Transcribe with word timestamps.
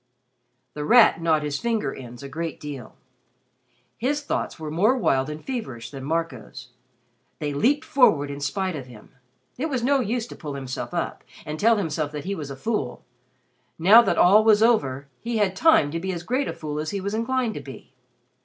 The 0.73 0.83
Rat 0.83 1.21
gnawed 1.21 1.43
his 1.43 1.59
finger 1.59 1.93
ends 1.93 2.23
a 2.23 2.27
great 2.27 2.59
deal. 2.59 2.95
His 3.99 4.23
thoughts 4.23 4.59
were 4.59 4.71
more 4.71 4.97
wild 4.97 5.29
and 5.29 5.45
feverish 5.45 5.91
than 5.91 6.03
Marco's. 6.03 6.69
They 7.37 7.53
leaped 7.53 7.85
forward 7.85 8.31
in 8.31 8.39
spite 8.39 8.75
of 8.75 8.87
him. 8.87 9.11
It 9.59 9.67
was 9.69 9.83
no 9.83 9.99
use 9.99 10.25
to 10.29 10.35
pull 10.35 10.55
himself 10.55 10.91
up 10.91 11.23
and 11.45 11.59
tell 11.59 11.77
himself 11.77 12.11
that 12.13 12.25
he 12.25 12.33
was 12.33 12.49
a 12.49 12.55
fool. 12.55 13.05
Now 13.77 14.01
that 14.01 14.17
all 14.17 14.43
was 14.43 14.63
over, 14.63 15.07
he 15.19 15.37
had 15.37 15.55
time 15.55 15.91
to 15.91 15.99
be 15.99 16.11
as 16.11 16.23
great 16.23 16.47
a 16.47 16.53
fool 16.53 16.79
as 16.79 16.89
he 16.89 16.99
was 16.99 17.13
inclined 17.13 17.53
to 17.53 17.61
be. 17.61 17.93